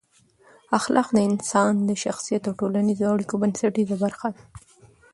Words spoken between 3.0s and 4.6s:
اړیکو بنسټیزه برخه ده.